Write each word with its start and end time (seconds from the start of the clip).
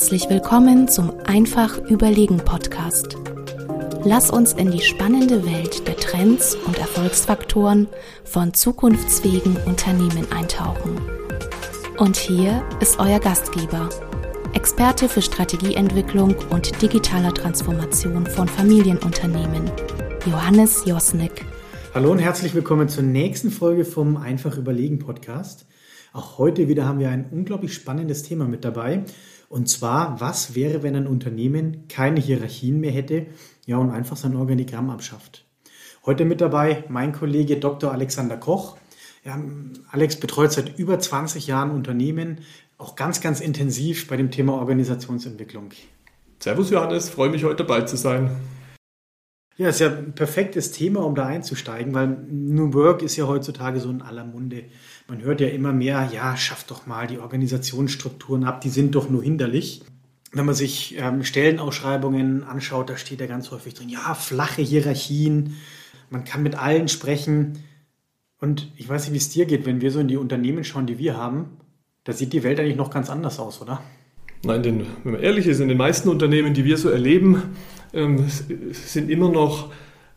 Herzlich 0.00 0.30
willkommen 0.30 0.88
zum 0.88 1.12
Einfach 1.26 1.76
Überlegen 1.76 2.38
Podcast. 2.38 3.18
Lass 4.02 4.30
uns 4.30 4.54
in 4.54 4.70
die 4.70 4.80
spannende 4.80 5.44
Welt 5.44 5.86
der 5.86 5.94
Trends 5.94 6.54
und 6.54 6.78
Erfolgsfaktoren 6.78 7.86
von 8.24 8.54
zukunftsfähigen 8.54 9.58
Unternehmen 9.66 10.26
eintauchen. 10.32 10.98
Und 11.98 12.16
hier 12.16 12.62
ist 12.80 12.98
euer 12.98 13.20
Gastgeber, 13.20 13.90
Experte 14.54 15.06
für 15.06 15.20
Strategieentwicklung 15.20 16.34
und 16.48 16.80
digitaler 16.80 17.34
Transformation 17.34 18.24
von 18.24 18.48
Familienunternehmen, 18.48 19.70
Johannes 20.24 20.82
Josnick. 20.86 21.44
Hallo 21.92 22.10
und 22.10 22.20
herzlich 22.20 22.54
willkommen 22.54 22.88
zur 22.88 23.02
nächsten 23.02 23.50
Folge 23.50 23.84
vom 23.84 24.16
Einfach 24.16 24.56
Überlegen 24.56 24.98
Podcast. 24.98 25.66
Auch 26.14 26.38
heute 26.38 26.68
wieder 26.68 26.86
haben 26.86 26.98
wir 27.00 27.10
ein 27.10 27.26
unglaublich 27.30 27.74
spannendes 27.74 28.22
Thema 28.22 28.46
mit 28.48 28.64
dabei. 28.64 29.04
Und 29.50 29.68
zwar, 29.68 30.20
was 30.20 30.54
wäre, 30.54 30.84
wenn 30.84 30.94
ein 30.94 31.08
Unternehmen 31.08 31.88
keine 31.88 32.20
Hierarchien 32.20 32.78
mehr 32.78 32.92
hätte, 32.92 33.26
ja, 33.66 33.78
und 33.78 33.90
einfach 33.90 34.16
sein 34.16 34.36
Organigramm 34.36 34.90
abschafft? 34.90 35.44
Heute 36.06 36.24
mit 36.24 36.40
dabei 36.40 36.84
mein 36.88 37.10
Kollege 37.10 37.56
Dr. 37.56 37.90
Alexander 37.90 38.36
Koch. 38.36 38.76
Ja, 39.24 39.42
Alex 39.90 40.20
betreut 40.20 40.52
seit 40.52 40.78
über 40.78 41.00
20 41.00 41.48
Jahren 41.48 41.72
Unternehmen, 41.72 42.42
auch 42.78 42.94
ganz, 42.94 43.20
ganz 43.20 43.40
intensiv 43.40 44.06
bei 44.06 44.16
dem 44.16 44.30
Thema 44.30 44.52
Organisationsentwicklung. 44.52 45.70
Servus 46.38 46.70
Johannes, 46.70 47.10
freue 47.10 47.30
mich 47.30 47.42
heute 47.42 47.64
dabei 47.64 47.80
zu 47.82 47.96
sein. 47.96 48.30
Ja, 49.60 49.68
ist 49.68 49.80
ja 49.80 49.90
ein 49.94 50.14
perfektes 50.14 50.72
Thema, 50.72 51.04
um 51.04 51.14
da 51.14 51.26
einzusteigen, 51.26 51.92
weil 51.92 52.16
New 52.30 52.72
Work 52.72 53.02
ist 53.02 53.16
ja 53.16 53.26
heutzutage 53.26 53.78
so 53.78 53.90
in 53.90 54.00
aller 54.00 54.24
Munde. 54.24 54.64
Man 55.06 55.20
hört 55.20 55.42
ja 55.42 55.48
immer 55.48 55.70
mehr, 55.74 56.08
ja, 56.14 56.34
schafft 56.34 56.70
doch 56.70 56.86
mal 56.86 57.06
die 57.06 57.18
Organisationsstrukturen 57.18 58.44
ab, 58.44 58.62
die 58.62 58.70
sind 58.70 58.94
doch 58.94 59.10
nur 59.10 59.22
hinderlich. 59.22 59.82
Wenn 60.32 60.46
man 60.46 60.54
sich 60.54 60.96
ähm, 60.98 61.24
Stellenausschreibungen 61.24 62.42
anschaut, 62.42 62.88
da 62.88 62.96
steht 62.96 63.20
ja 63.20 63.26
ganz 63.26 63.50
häufig 63.50 63.74
drin, 63.74 63.90
ja, 63.90 64.14
flache 64.14 64.62
Hierarchien, 64.62 65.56
man 66.08 66.24
kann 66.24 66.42
mit 66.42 66.54
allen 66.54 66.88
sprechen. 66.88 67.58
Und 68.38 68.72
ich 68.78 68.88
weiß 68.88 69.02
nicht, 69.02 69.12
wie 69.12 69.18
es 69.18 69.28
dir 69.28 69.44
geht, 69.44 69.66
wenn 69.66 69.82
wir 69.82 69.90
so 69.90 70.00
in 70.00 70.08
die 70.08 70.16
Unternehmen 70.16 70.64
schauen, 70.64 70.86
die 70.86 70.96
wir 70.96 71.18
haben, 71.18 71.58
da 72.04 72.14
sieht 72.14 72.32
die 72.32 72.44
Welt 72.44 72.58
eigentlich 72.58 72.76
noch 72.76 72.90
ganz 72.90 73.10
anders 73.10 73.38
aus, 73.38 73.60
oder? 73.60 73.82
Nein, 74.42 74.62
denn, 74.62 74.86
wenn 75.04 75.12
man 75.12 75.22
ehrlich 75.22 75.46
ist, 75.46 75.60
in 75.60 75.68
den 75.68 75.76
meisten 75.76 76.08
Unternehmen, 76.08 76.54
die 76.54 76.64
wir 76.64 76.78
so 76.78 76.88
erleben, 76.88 77.42
ähm, 77.92 78.24
sind 78.72 79.10
immer 79.10 79.28
noch 79.28 79.70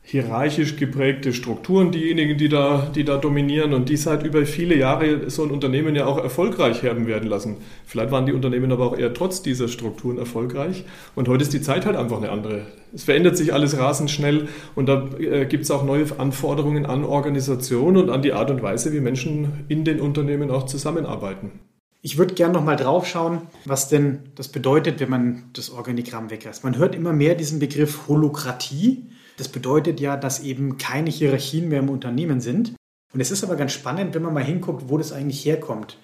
hierarchisch 0.06 0.76
geprägte 0.76 1.32
Strukturen 1.32 1.92
diejenigen, 1.92 2.38
die 2.38 2.50
da, 2.50 2.92
die 2.94 3.06
da 3.06 3.18
dominieren 3.18 3.74
und 3.74 3.88
die 3.88 3.96
seit 3.96 4.24
über 4.24 4.46
viele 4.46 4.76
Jahre 4.76 5.30
so 5.30 5.44
ein 5.44 5.50
Unternehmen 5.50 5.96
ja 5.96 6.06
auch 6.06 6.22
erfolgreich 6.22 6.84
haben 6.84 7.08
werden 7.08 7.30
lassen. 7.30 7.58
Vielleicht 7.86 8.12
waren 8.12 8.26
die 8.26 8.34
Unternehmen 8.34 8.72
aber 8.74 8.86
auch 8.86 8.98
eher 8.98 9.14
trotz 9.14 9.42
dieser 9.42 9.70
Strukturen 9.70 10.18
erfolgreich 10.18 10.84
und 11.16 11.30
heute 11.30 11.44
ist 11.44 11.54
die 11.54 11.62
Zeit 11.62 11.86
halt 11.86 11.96
einfach 11.96 12.18
eine 12.18 12.32
andere. 12.32 12.66
Es 12.94 13.06
verändert 13.06 13.38
sich 13.38 13.54
alles 13.54 13.78
rasend 13.78 14.12
schnell 14.12 14.50
und 14.76 14.88
da 14.88 15.08
äh, 15.20 15.46
gibt 15.46 15.64
es 15.64 15.72
auch 15.72 15.86
neue 15.86 16.06
Anforderungen 16.18 16.86
an 16.86 17.06
Organisation 17.06 17.96
und 17.96 18.10
an 18.10 18.22
die 18.22 18.34
Art 18.34 18.52
und 18.52 18.62
Weise, 18.62 18.92
wie 18.92 19.00
Menschen 19.00 19.64
in 19.70 19.86
den 19.86 20.02
Unternehmen 20.02 20.52
auch 20.52 20.66
zusammenarbeiten. 20.66 21.52
Ich 22.06 22.18
würde 22.18 22.34
gerne 22.34 22.54
noch 22.54 22.66
mal 22.66 22.76
drauf 22.76 23.08
schauen, 23.08 23.44
was 23.64 23.88
denn 23.88 24.23
das 24.36 24.50
bedeutet, 24.50 25.00
wenn 25.00 25.09
man 25.09 25.50
das 25.54 25.70
Organigramm 25.70 26.30
weglässt. 26.30 26.66
Man 26.66 26.78
hört 26.78 26.95
immer 26.95 27.14
mehr 27.14 27.34
diesen 27.34 27.60
Begriff 27.60 28.10
Holokratie. 28.10 29.06
Das 29.38 29.48
bedeutet 29.48 30.02
ja, 30.02 30.18
dass 30.18 30.42
eben 30.42 30.78
keine 30.78 31.10
Hierarchien 31.10 31.70
mehr 31.70 31.80
im 31.80 31.90
Unternehmen 31.90 32.42
sind. 32.42 32.73
Und 33.14 33.22
es 33.22 33.32
ist 33.32 33.42
aber 33.42 33.56
ganz 33.56 33.72
spannend, 33.72 34.14
wenn 34.14 34.22
man 34.22 34.34
mal 34.34 34.44
hinguckt, 34.44 34.90
wo 34.90 34.98
das 34.98 35.14
eigentlich 35.14 35.45
herkommt. 35.45 35.98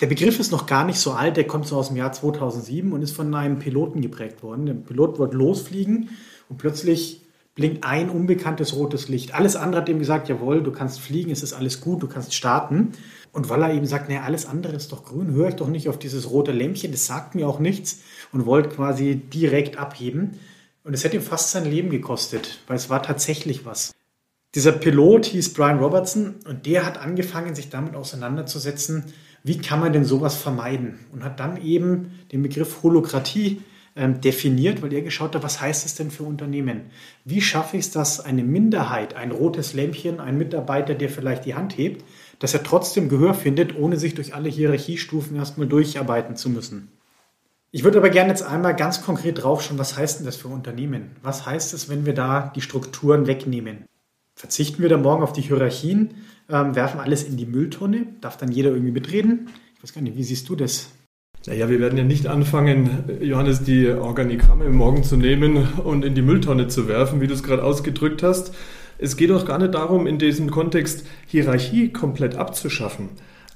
Der 0.00 0.06
Begriff 0.06 0.38
ist 0.38 0.52
noch 0.52 0.66
gar 0.66 0.84
nicht 0.84 1.00
so 1.00 1.10
alt, 1.10 1.36
der 1.36 1.48
kommt 1.48 1.66
so 1.66 1.76
aus 1.76 1.88
dem 1.88 1.96
Jahr 1.96 2.12
2007 2.12 2.92
und 2.92 3.02
ist 3.02 3.16
von 3.16 3.34
einem 3.34 3.58
Piloten 3.58 4.00
geprägt 4.00 4.44
worden. 4.44 4.66
Der 4.66 4.74
Pilot 4.74 5.18
wollte 5.18 5.36
losfliegen 5.36 6.10
und 6.48 6.58
plötzlich 6.58 7.21
blinkt 7.54 7.84
ein 7.84 8.08
unbekanntes 8.08 8.74
rotes 8.74 9.08
Licht. 9.08 9.34
Alles 9.34 9.56
andere 9.56 9.82
hat 9.82 9.88
ihm 9.88 9.98
gesagt, 9.98 10.28
jawohl, 10.28 10.62
du 10.62 10.72
kannst 10.72 11.00
fliegen, 11.00 11.30
es 11.30 11.42
ist 11.42 11.52
alles 11.52 11.80
gut, 11.80 12.02
du 12.02 12.08
kannst 12.08 12.34
starten. 12.34 12.92
Und 13.32 13.48
weil 13.48 13.62
er 13.62 13.74
eben 13.74 13.86
sagt, 13.86 14.08
naja, 14.08 14.22
alles 14.22 14.46
andere 14.46 14.74
ist 14.74 14.92
doch 14.92 15.04
grün, 15.04 15.32
höre 15.32 15.48
ich 15.48 15.56
doch 15.56 15.68
nicht 15.68 15.88
auf 15.88 15.98
dieses 15.98 16.30
rote 16.30 16.52
Lämpchen, 16.52 16.92
das 16.92 17.06
sagt 17.06 17.34
mir 17.34 17.48
auch 17.48 17.58
nichts 17.58 18.00
und 18.32 18.46
wollte 18.46 18.70
quasi 18.70 19.16
direkt 19.16 19.78
abheben. 19.78 20.38
Und 20.84 20.94
es 20.94 21.04
hätte 21.04 21.16
ihm 21.16 21.22
fast 21.22 21.50
sein 21.50 21.64
Leben 21.64 21.90
gekostet, 21.90 22.60
weil 22.66 22.76
es 22.76 22.90
war 22.90 23.02
tatsächlich 23.02 23.64
was. 23.64 23.94
Dieser 24.54 24.72
Pilot 24.72 25.26
hieß 25.26 25.54
Brian 25.54 25.78
Robertson 25.78 26.36
und 26.46 26.66
der 26.66 26.84
hat 26.84 26.98
angefangen, 26.98 27.54
sich 27.54 27.70
damit 27.70 27.94
auseinanderzusetzen, 27.94 29.04
wie 29.44 29.58
kann 29.58 29.80
man 29.80 29.92
denn 29.92 30.04
sowas 30.04 30.36
vermeiden? 30.36 31.00
Und 31.10 31.24
hat 31.24 31.40
dann 31.40 31.60
eben 31.60 32.18
den 32.30 32.42
Begriff 32.42 32.82
Holokratie 32.82 33.62
definiert, 33.94 34.80
weil 34.80 34.92
er 34.94 35.02
geschaut 35.02 35.34
hat, 35.34 35.42
was 35.42 35.60
heißt 35.60 35.84
es 35.84 35.94
denn 35.94 36.10
für 36.10 36.22
Unternehmen? 36.22 36.90
Wie 37.26 37.42
schaffe 37.42 37.76
ich 37.76 37.86
es, 37.86 37.90
dass 37.90 38.20
eine 38.20 38.42
Minderheit, 38.42 39.14
ein 39.14 39.32
rotes 39.32 39.74
Lämpchen, 39.74 40.18
ein 40.18 40.38
Mitarbeiter, 40.38 40.94
der 40.94 41.10
vielleicht 41.10 41.44
die 41.44 41.54
Hand 41.54 41.76
hebt, 41.76 42.02
dass 42.38 42.54
er 42.54 42.62
trotzdem 42.62 43.10
Gehör 43.10 43.34
findet, 43.34 43.76
ohne 43.76 43.98
sich 43.98 44.14
durch 44.14 44.34
alle 44.34 44.48
Hierarchiestufen 44.48 45.36
erstmal 45.36 45.66
durcharbeiten 45.66 46.36
zu 46.36 46.48
müssen? 46.48 46.88
Ich 47.70 47.84
würde 47.84 47.98
aber 47.98 48.10
gerne 48.10 48.30
jetzt 48.30 48.42
einmal 48.42 48.74
ganz 48.76 49.02
konkret 49.02 49.42
draufschauen, 49.42 49.78
was 49.78 49.96
heißt 49.96 50.18
denn 50.18 50.26
das 50.26 50.36
für 50.36 50.48
Unternehmen? 50.48 51.16
Was 51.22 51.44
heißt 51.44 51.72
es, 51.74 51.88
wenn 51.88 52.06
wir 52.06 52.14
da 52.14 52.52
die 52.54 52.60
Strukturen 52.60 53.26
wegnehmen? 53.26 53.86
Verzichten 54.34 54.82
wir 54.82 54.88
da 54.88 54.96
morgen 54.96 55.22
auf 55.22 55.32
die 55.32 55.42
Hierarchien, 55.42 56.14
ähm, 56.48 56.74
werfen 56.74 57.00
alles 57.00 57.24
in 57.24 57.36
die 57.36 57.46
Mülltonne? 57.46 58.06
Darf 58.20 58.36
dann 58.36 58.50
jeder 58.52 58.70
irgendwie 58.70 58.92
mitreden? 58.92 59.50
Ich 59.76 59.82
weiß 59.82 59.92
gar 59.92 60.02
nicht, 60.02 60.16
wie 60.16 60.24
siehst 60.24 60.48
du 60.48 60.56
das? 60.56 60.88
Naja, 61.46 61.68
wir 61.68 61.80
werden 61.80 61.98
ja 61.98 62.04
nicht 62.04 62.28
anfangen, 62.28 63.04
Johannes, 63.20 63.64
die 63.64 63.88
Organigramme 63.88 64.68
morgen 64.68 65.02
zu 65.02 65.16
nehmen 65.16 65.66
und 65.82 66.04
in 66.04 66.14
die 66.14 66.22
Mülltonne 66.22 66.68
zu 66.68 66.86
werfen, 66.86 67.20
wie 67.20 67.26
du 67.26 67.34
es 67.34 67.42
gerade 67.42 67.64
ausgedrückt 67.64 68.22
hast. 68.22 68.54
Es 68.98 69.16
geht 69.16 69.32
auch 69.32 69.44
gar 69.44 69.58
nicht 69.58 69.74
darum, 69.74 70.06
in 70.06 70.20
diesem 70.20 70.52
Kontext 70.52 71.04
Hierarchie 71.26 71.88
komplett 71.88 72.36
abzuschaffen. 72.36 73.08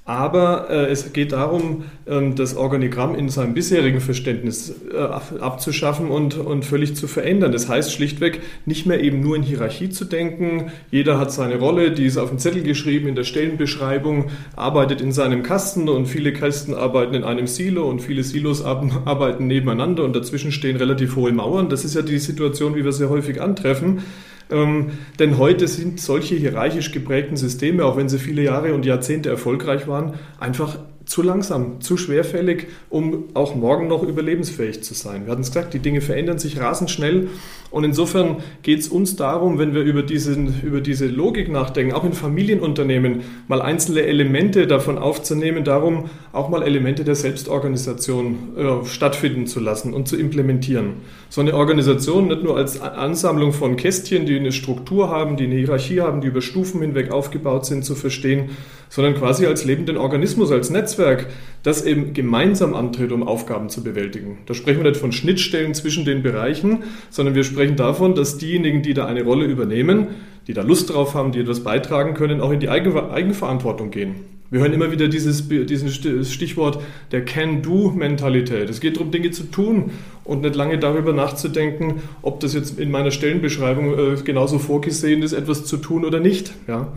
Aber 0.07 0.69
äh, 0.69 0.85
es 0.85 1.11
geht 1.11 1.33
darum, 1.33 1.83
ähm, 2.07 2.35
das 2.35 2.55
Organigramm 2.55 3.13
in 3.13 3.27
seinem 3.27 3.53
bisherigen 3.53 3.99
Verständnis 3.99 4.73
äh, 4.89 4.97
abzuschaffen 4.97 6.09
und, 6.09 6.37
und 6.37 6.63
völlig 6.63 6.95
zu 6.95 7.07
verändern. 7.09 7.51
Das 7.51 7.67
heißt 7.67 7.91
schlichtweg, 7.91 8.39
nicht 8.65 8.85
mehr 8.85 9.03
eben 9.03 9.19
nur 9.19 9.35
in 9.35 9.43
Hierarchie 9.43 9.89
zu 9.89 10.05
denken. 10.05 10.71
Jeder 10.91 11.19
hat 11.19 11.33
seine 11.33 11.57
Rolle, 11.57 11.91
die 11.91 12.05
ist 12.05 12.15
auf 12.15 12.29
dem 12.29 12.39
Zettel 12.39 12.63
geschrieben 12.63 13.09
in 13.09 13.15
der 13.15 13.25
Stellenbeschreibung, 13.25 14.29
arbeitet 14.55 15.01
in 15.01 15.11
seinem 15.11 15.43
Kasten 15.43 15.89
und 15.89 16.05
viele 16.05 16.31
Kasten 16.31 16.73
arbeiten 16.73 17.13
in 17.13 17.25
einem 17.25 17.45
Silo 17.45 17.89
und 17.89 18.01
viele 18.01 18.23
Silos 18.23 18.63
arbeiten 19.05 19.47
nebeneinander 19.47 20.05
und 20.05 20.15
dazwischen 20.15 20.53
stehen 20.53 20.77
relativ 20.77 21.17
hohe 21.17 21.33
Mauern. 21.33 21.67
Das 21.67 21.83
ist 21.83 21.95
ja 21.95 22.01
die 22.01 22.19
Situation, 22.19 22.75
wie 22.75 22.85
wir 22.85 22.93
sie 22.93 23.09
häufig 23.09 23.41
antreffen. 23.41 24.03
Ähm, 24.49 24.91
denn 25.19 25.37
heute 25.37 25.67
sind 25.67 25.99
solche 25.99 26.35
hierarchisch 26.35 26.91
geprägten 26.91 27.37
Systeme, 27.37 27.85
auch 27.85 27.97
wenn 27.97 28.09
sie 28.09 28.19
viele 28.19 28.43
Jahre 28.43 28.73
und 28.73 28.85
Jahrzehnte 28.85 29.29
erfolgreich 29.29 29.87
waren, 29.87 30.13
einfach 30.39 30.77
zu 31.07 31.21
langsam, 31.21 31.79
zu 31.79 31.95
schwerfällig, 31.95 32.67
um 32.89 33.29
auch 33.33 33.55
morgen 33.55 33.87
noch 33.87 34.03
überlebensfähig 34.03 34.83
zu 34.83 34.93
sein. 34.93 35.25
Wir 35.25 35.31
hatten 35.31 35.41
es 35.41 35.47
gesagt, 35.47 35.73
die 35.73 35.79
Dinge 35.79 36.01
verändern 36.01 36.37
sich 36.37 36.59
rasend 36.59 36.91
schnell 36.91 37.29
und 37.71 37.85
insofern 37.85 38.37
geht 38.61 38.79
es 38.79 38.89
uns 38.89 39.15
darum, 39.15 39.57
wenn 39.57 39.73
wir 39.73 39.83
über, 39.83 40.03
diesen, 40.03 40.61
über 40.61 40.81
diese 40.81 41.07
Logik 41.07 41.49
nachdenken, 41.49 41.93
auch 41.93 42.03
in 42.03 42.11
Familienunternehmen 42.11 43.21
mal 43.47 43.61
einzelne 43.61 44.01
Elemente 44.01 44.67
davon 44.67 44.97
aufzunehmen, 44.97 45.63
darum 45.63 46.09
auch 46.33 46.49
mal 46.49 46.61
Elemente 46.61 47.05
der 47.05 47.15
Selbstorganisation 47.15 48.57
äh, 48.57 48.85
stattfinden 48.85 49.47
zu 49.47 49.61
lassen 49.61 49.93
und 49.93 50.09
zu 50.09 50.17
implementieren. 50.17 50.95
So 51.29 51.41
eine 51.41 51.55
Organisation 51.55 52.27
nicht 52.27 52.43
nur 52.43 52.55
als 52.55 52.79
Ansammlung 52.79 53.51
von 53.51 53.75
Kästchen, 53.75 54.25
die 54.25 54.37
eine 54.37 54.53
Struktur 54.53 55.09
haben, 55.09 55.35
die 55.35 55.43
eine 55.43 55.55
Hierarchie 55.55 55.99
haben, 55.99 56.21
die 56.21 56.27
über 56.27 56.41
Stufen 56.41 56.81
hinweg 56.81 57.11
aufgebaut 57.11 57.65
sind, 57.65 57.83
zu 57.83 57.95
verstehen, 57.95 58.51
sondern 58.89 59.15
quasi 59.15 59.45
als 59.45 59.65
lebenden 59.65 59.97
Organismus, 59.97 60.51
als 60.51 60.69
Netzwerk, 60.69 61.27
das 61.63 61.83
eben 61.83 62.13
gemeinsam 62.13 62.73
antritt, 62.73 63.11
um 63.11 63.27
Aufgaben 63.27 63.67
zu 63.67 63.83
bewältigen. 63.83 64.37
Da 64.45 64.53
sprechen 64.53 64.83
wir 64.83 64.89
nicht 64.89 65.01
von 65.01 65.11
Schnittstellen 65.11 65.73
zwischen 65.73 66.05
den 66.05 66.23
Bereichen, 66.23 66.83
sondern 67.09 67.35
wir 67.35 67.43
sprechen 67.43 67.75
davon, 67.75 68.15
dass 68.15 68.37
diejenigen, 68.37 68.81
die 68.81 68.93
da 68.93 69.05
eine 69.05 69.23
Rolle 69.23 69.45
übernehmen, 69.45 70.07
die 70.47 70.53
da 70.53 70.61
Lust 70.61 70.93
drauf 70.93 71.13
haben, 71.13 71.33
die 71.33 71.39
etwas 71.39 71.59
beitragen 71.59 72.13
können, 72.13 72.39
auch 72.39 72.51
in 72.51 72.61
die 72.61 72.69
Eigenverantwortung 72.69 73.91
gehen. 73.91 74.36
Wir 74.49 74.61
hören 74.61 74.71
immer 74.71 74.91
wieder 74.91 75.09
dieses, 75.09 75.49
dieses 75.49 76.33
Stichwort 76.33 76.81
der 77.11 77.25
Can-Do-Mentalität. 77.25 78.69
Es 78.69 78.79
geht 78.79 78.95
darum, 78.95 79.11
Dinge 79.11 79.31
zu 79.31 79.43
tun 79.43 79.91
und 80.23 80.41
nicht 80.41 80.55
lange 80.55 80.79
darüber 80.79 81.11
nachzudenken, 81.11 82.01
ob 82.21 82.39
das 82.39 82.53
jetzt 82.53 82.79
in 82.79 82.89
meiner 82.89 83.11
Stellenbeschreibung 83.11 83.93
äh, 83.93 84.15
genauso 84.23 84.57
vorgesehen 84.57 85.21
ist, 85.21 85.33
etwas 85.33 85.65
zu 85.65 85.77
tun 85.77 86.05
oder 86.05 86.21
nicht. 86.21 86.53
Ja. 86.67 86.93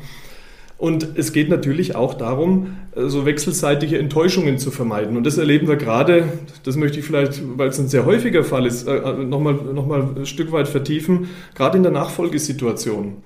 Und 0.78 1.18
es 1.18 1.34
geht 1.34 1.50
natürlich 1.50 1.94
auch 1.94 2.14
darum, 2.14 2.76
äh, 2.94 3.08
so 3.08 3.26
wechselseitige 3.26 3.98
Enttäuschungen 3.98 4.58
zu 4.58 4.70
vermeiden. 4.70 5.16
Und 5.16 5.26
das 5.26 5.36
erleben 5.36 5.66
wir 5.66 5.76
gerade, 5.76 6.32
das 6.62 6.76
möchte 6.76 7.00
ich 7.00 7.04
vielleicht, 7.04 7.42
weil 7.58 7.68
es 7.68 7.78
ein 7.80 7.88
sehr 7.88 8.06
häufiger 8.06 8.44
Fall 8.44 8.64
ist, 8.64 8.86
äh, 8.86 9.12
nochmal 9.12 9.54
noch 9.54 9.86
mal 9.86 10.08
ein 10.16 10.26
Stück 10.26 10.52
weit 10.52 10.68
vertiefen, 10.68 11.28
gerade 11.56 11.76
in 11.76 11.82
der 11.82 11.92
Nachfolgesituation. 11.92 13.16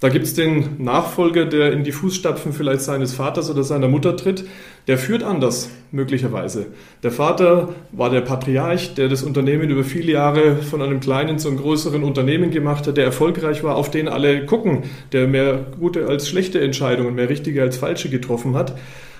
Da 0.00 0.08
gibt 0.08 0.24
es 0.24 0.32
den 0.32 0.82
Nachfolger, 0.82 1.44
der 1.44 1.72
in 1.72 1.84
die 1.84 1.92
Fußstapfen 1.92 2.54
vielleicht 2.54 2.80
seines 2.80 3.12
Vaters 3.12 3.50
oder 3.50 3.62
seiner 3.62 3.86
Mutter 3.86 4.16
tritt. 4.16 4.46
Der 4.86 4.96
führt 4.96 5.22
anders, 5.22 5.70
möglicherweise. 5.92 6.68
Der 7.02 7.10
Vater 7.10 7.74
war 7.92 8.08
der 8.08 8.22
Patriarch, 8.22 8.94
der 8.94 9.08
das 9.08 9.22
Unternehmen 9.22 9.68
über 9.68 9.84
viele 9.84 10.12
Jahre 10.12 10.56
von 10.56 10.80
einem 10.80 11.00
kleinen 11.00 11.38
zu 11.38 11.48
einem 11.48 11.58
größeren 11.58 12.02
Unternehmen 12.02 12.50
gemacht 12.50 12.86
hat, 12.86 12.96
der 12.96 13.04
erfolgreich 13.04 13.62
war, 13.62 13.76
auf 13.76 13.90
den 13.90 14.08
alle 14.08 14.46
gucken, 14.46 14.84
der 15.12 15.28
mehr 15.28 15.66
gute 15.78 16.06
als 16.06 16.30
schlechte 16.30 16.62
Entscheidungen, 16.62 17.14
mehr 17.14 17.28
richtige 17.28 17.60
als 17.60 17.76
falsche 17.76 18.08
getroffen 18.08 18.56
hat. 18.56 18.78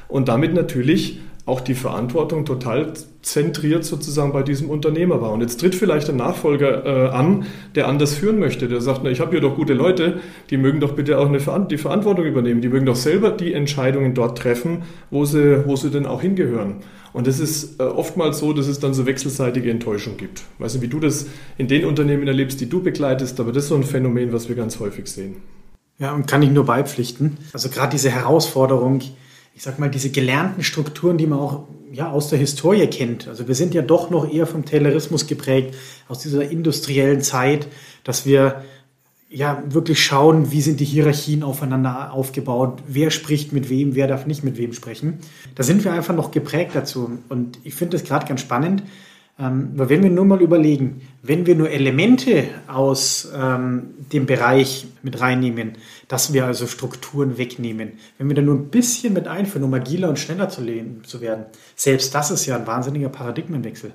Und 0.08 0.28
damit 0.28 0.54
natürlich 0.54 1.20
auch 1.50 1.60
die 1.60 1.74
Verantwortung 1.74 2.44
total 2.44 2.92
zentriert 3.22 3.84
sozusagen 3.84 4.32
bei 4.32 4.42
diesem 4.42 4.70
Unternehmer 4.70 5.20
war. 5.20 5.32
Und 5.32 5.40
jetzt 5.40 5.60
tritt 5.60 5.74
vielleicht 5.74 6.08
ein 6.08 6.16
Nachfolger 6.16 6.86
äh, 6.86 7.10
an, 7.10 7.44
der 7.74 7.88
anders 7.88 8.14
führen 8.14 8.38
möchte, 8.38 8.68
der 8.68 8.80
sagt, 8.80 9.00
na, 9.02 9.10
ich 9.10 9.20
habe 9.20 9.32
hier 9.32 9.40
doch 9.40 9.56
gute 9.56 9.74
Leute, 9.74 10.20
die 10.48 10.56
mögen 10.56 10.80
doch 10.80 10.92
bitte 10.92 11.18
auch 11.18 11.26
eine, 11.26 11.40
die 11.66 11.76
Verantwortung 11.76 12.24
übernehmen, 12.24 12.60
die 12.60 12.68
mögen 12.68 12.86
doch 12.86 12.96
selber 12.96 13.30
die 13.30 13.52
Entscheidungen 13.52 14.14
dort 14.14 14.38
treffen, 14.38 14.82
wo 15.10 15.24
sie, 15.24 15.66
wo 15.66 15.76
sie 15.76 15.90
denn 15.90 16.06
auch 16.06 16.22
hingehören. 16.22 16.76
Und 17.12 17.26
das 17.26 17.40
ist 17.40 17.80
äh, 17.80 17.82
oftmals 17.82 18.38
so, 18.38 18.52
dass 18.52 18.68
es 18.68 18.78
dann 18.78 18.94
so 18.94 19.04
wechselseitige 19.04 19.70
Enttäuschung 19.70 20.16
gibt. 20.16 20.42
Ich 20.54 20.64
weiß 20.64 20.74
nicht, 20.74 20.82
wie 20.82 20.88
du 20.88 21.00
das 21.00 21.26
in 21.58 21.66
den 21.66 21.84
Unternehmen 21.84 22.26
erlebst, 22.28 22.60
die 22.60 22.68
du 22.68 22.82
begleitest, 22.82 23.40
aber 23.40 23.52
das 23.52 23.64
ist 23.64 23.68
so 23.70 23.74
ein 23.74 23.82
Phänomen, 23.82 24.32
was 24.32 24.48
wir 24.48 24.56
ganz 24.56 24.78
häufig 24.78 25.08
sehen. 25.08 25.36
Ja, 25.98 26.14
und 26.14 26.26
kann 26.26 26.42
ich 26.42 26.50
nur 26.50 26.64
beipflichten. 26.64 27.36
Also 27.52 27.68
gerade 27.68 27.90
diese 27.90 28.10
Herausforderung, 28.10 29.00
ich 29.60 29.64
sag 29.64 29.78
mal, 29.78 29.90
diese 29.90 30.08
gelernten 30.08 30.64
Strukturen, 30.64 31.18
die 31.18 31.26
man 31.26 31.38
auch 31.38 31.64
ja, 31.92 32.10
aus 32.10 32.30
der 32.30 32.38
Historie 32.38 32.86
kennt. 32.86 33.28
Also 33.28 33.46
wir 33.46 33.54
sind 33.54 33.74
ja 33.74 33.82
doch 33.82 34.08
noch 34.08 34.32
eher 34.32 34.46
vom 34.46 34.64
Taylorismus 34.64 35.26
geprägt, 35.26 35.74
aus 36.08 36.20
dieser 36.20 36.50
industriellen 36.50 37.20
Zeit, 37.20 37.66
dass 38.02 38.24
wir 38.24 38.64
ja 39.28 39.62
wirklich 39.66 40.02
schauen, 40.02 40.50
wie 40.50 40.62
sind 40.62 40.80
die 40.80 40.86
Hierarchien 40.86 41.42
aufeinander 41.42 42.14
aufgebaut, 42.14 42.82
wer 42.88 43.10
spricht 43.10 43.52
mit 43.52 43.68
wem, 43.68 43.94
wer 43.94 44.06
darf 44.06 44.24
nicht 44.24 44.44
mit 44.44 44.56
wem 44.56 44.72
sprechen. 44.72 45.18
Da 45.56 45.62
sind 45.62 45.84
wir 45.84 45.92
einfach 45.92 46.14
noch 46.16 46.30
geprägt 46.30 46.70
dazu. 46.72 47.18
Und 47.28 47.58
ich 47.62 47.74
finde 47.74 47.98
das 47.98 48.06
gerade 48.06 48.26
ganz 48.26 48.40
spannend, 48.40 48.82
ähm, 49.40 49.70
weil 49.74 49.88
wenn 49.88 50.02
wir 50.02 50.10
nur 50.10 50.26
mal 50.26 50.42
überlegen, 50.42 51.00
wenn 51.22 51.46
wir 51.46 51.54
nur 51.54 51.70
Elemente 51.70 52.44
aus 52.66 53.30
ähm, 53.34 53.94
dem 54.12 54.26
Bereich 54.26 54.86
mit 55.02 55.20
reinnehmen, 55.20 55.72
dass 56.08 56.32
wir 56.32 56.44
also 56.44 56.66
Strukturen 56.66 57.38
wegnehmen, 57.38 57.92
wenn 58.18 58.28
wir 58.28 58.36
da 58.36 58.42
nur 58.42 58.56
ein 58.56 58.68
bisschen 58.68 59.14
mit 59.14 59.28
einführen, 59.28 59.64
um 59.64 59.72
agiler 59.72 60.10
und 60.10 60.18
schneller 60.18 60.48
zu, 60.50 60.62
leben, 60.62 61.02
zu 61.04 61.20
werden, 61.20 61.46
selbst 61.74 62.14
das 62.14 62.30
ist 62.30 62.44
ja 62.46 62.56
ein 62.56 62.66
wahnsinniger 62.66 63.08
Paradigmenwechsel. 63.08 63.92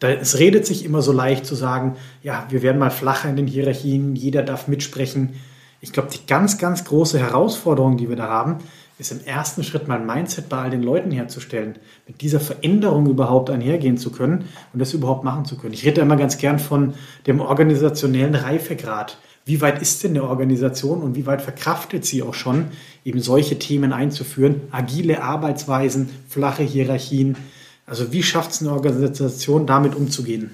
Da, 0.00 0.10
es 0.10 0.38
redet 0.38 0.66
sich 0.66 0.84
immer 0.84 1.02
so 1.02 1.12
leicht 1.12 1.46
zu 1.46 1.54
sagen, 1.54 1.96
ja, 2.22 2.46
wir 2.50 2.62
werden 2.62 2.78
mal 2.78 2.90
flacher 2.90 3.28
in 3.28 3.36
den 3.36 3.46
Hierarchien, 3.46 4.16
jeder 4.16 4.42
darf 4.42 4.66
mitsprechen. 4.66 5.34
Ich 5.80 5.92
glaube, 5.92 6.08
die 6.12 6.26
ganz, 6.26 6.58
ganz 6.58 6.84
große 6.84 7.18
Herausforderung, 7.18 7.96
die 7.96 8.08
wir 8.08 8.16
da 8.16 8.28
haben, 8.28 8.58
ist 9.04 9.12
im 9.12 9.26
ersten 9.26 9.62
Schritt 9.64 9.86
mal 9.86 10.00
ein 10.00 10.06
Mindset 10.06 10.48
bei 10.48 10.56
all 10.56 10.70
den 10.70 10.82
Leuten 10.82 11.10
herzustellen, 11.10 11.74
mit 12.06 12.22
dieser 12.22 12.40
Veränderung 12.40 13.06
überhaupt 13.06 13.50
einhergehen 13.50 13.98
zu 13.98 14.10
können 14.10 14.46
und 14.72 14.80
das 14.80 14.94
überhaupt 14.94 15.24
machen 15.24 15.44
zu 15.44 15.56
können. 15.56 15.74
Ich 15.74 15.84
rede 15.84 16.00
immer 16.00 16.16
ganz 16.16 16.38
gern 16.38 16.58
von 16.58 16.94
dem 17.26 17.40
organisationellen 17.40 18.34
Reifegrad. 18.34 19.18
Wie 19.44 19.60
weit 19.60 19.82
ist 19.82 20.02
denn 20.02 20.12
eine 20.12 20.24
Organisation 20.24 21.02
und 21.02 21.16
wie 21.16 21.26
weit 21.26 21.42
verkraftet 21.42 22.06
sie 22.06 22.22
auch 22.22 22.32
schon, 22.32 22.68
eben 23.04 23.20
solche 23.20 23.58
Themen 23.58 23.92
einzuführen? 23.92 24.62
Agile 24.70 25.22
Arbeitsweisen, 25.22 26.08
flache 26.26 26.62
Hierarchien. 26.62 27.36
Also 27.84 28.10
wie 28.10 28.22
schafft 28.22 28.52
es 28.52 28.62
eine 28.62 28.72
Organisation, 28.72 29.66
damit 29.66 29.94
umzugehen? 29.94 30.50